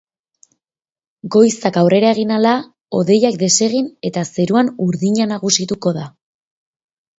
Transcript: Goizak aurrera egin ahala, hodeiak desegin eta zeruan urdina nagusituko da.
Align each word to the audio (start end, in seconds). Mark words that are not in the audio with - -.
Goizak 1.35 1.77
aurrera 1.81 2.09
egin 2.15 2.33
ahala, 2.37 2.55
hodeiak 3.01 3.39
desegin 3.43 3.93
eta 4.11 4.25
zeruan 4.33 4.75
urdina 4.89 5.31
nagusituko 5.37 5.97
da. 6.03 6.11